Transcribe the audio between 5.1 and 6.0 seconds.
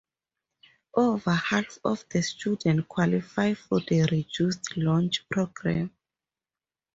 program.